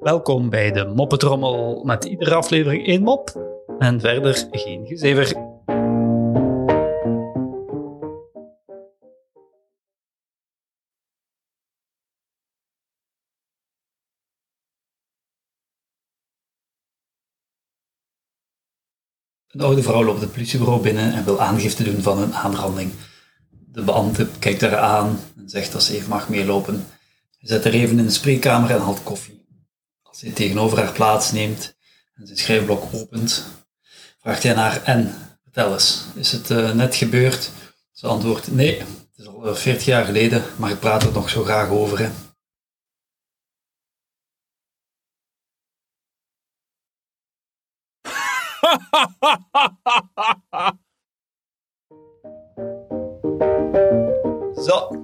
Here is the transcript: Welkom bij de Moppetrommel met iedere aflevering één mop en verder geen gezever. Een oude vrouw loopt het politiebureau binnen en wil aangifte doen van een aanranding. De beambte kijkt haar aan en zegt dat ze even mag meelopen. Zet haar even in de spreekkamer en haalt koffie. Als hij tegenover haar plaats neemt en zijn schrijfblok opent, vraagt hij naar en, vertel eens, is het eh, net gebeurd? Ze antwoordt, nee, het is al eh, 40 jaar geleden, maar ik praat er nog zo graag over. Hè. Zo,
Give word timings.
Welkom 0.00 0.50
bij 0.50 0.72
de 0.72 0.84
Moppetrommel 0.94 1.84
met 1.84 2.04
iedere 2.04 2.34
aflevering 2.34 2.86
één 2.86 3.02
mop 3.02 3.52
en 3.78 4.00
verder 4.00 4.48
geen 4.50 4.86
gezever. 4.86 5.36
Een 19.48 19.60
oude 19.60 19.82
vrouw 19.82 20.04
loopt 20.04 20.20
het 20.20 20.32
politiebureau 20.32 20.82
binnen 20.82 21.12
en 21.12 21.24
wil 21.24 21.40
aangifte 21.40 21.84
doen 21.84 22.02
van 22.02 22.18
een 22.18 22.34
aanranding. 22.34 22.92
De 23.50 23.82
beambte 23.82 24.28
kijkt 24.38 24.60
haar 24.60 24.76
aan 24.76 25.18
en 25.36 25.48
zegt 25.48 25.72
dat 25.72 25.82
ze 25.82 25.94
even 25.94 26.08
mag 26.08 26.28
meelopen. 26.28 26.84
Zet 27.44 27.64
haar 27.64 27.72
even 27.72 27.98
in 27.98 28.04
de 28.04 28.10
spreekkamer 28.10 28.70
en 28.70 28.80
haalt 28.80 29.02
koffie. 29.02 29.46
Als 30.02 30.20
hij 30.20 30.30
tegenover 30.32 30.78
haar 30.78 30.92
plaats 30.92 31.32
neemt 31.32 31.76
en 32.14 32.26
zijn 32.26 32.38
schrijfblok 32.38 32.94
opent, 32.94 33.44
vraagt 34.18 34.42
hij 34.42 34.54
naar 34.54 34.82
en, 34.82 35.14
vertel 35.42 35.72
eens, 35.72 36.04
is 36.14 36.32
het 36.32 36.50
eh, 36.50 36.72
net 36.72 36.94
gebeurd? 36.94 37.50
Ze 37.92 38.06
antwoordt, 38.06 38.52
nee, 38.52 38.78
het 38.78 38.88
is 39.16 39.26
al 39.26 39.48
eh, 39.48 39.54
40 39.54 39.84
jaar 39.84 40.04
geleden, 40.04 40.44
maar 40.56 40.70
ik 40.70 40.78
praat 40.78 41.02
er 41.02 41.12
nog 41.12 41.30
zo 41.30 41.44
graag 41.44 41.68
over. 41.68 41.98
Hè. 41.98 42.10
Zo, 54.66 55.03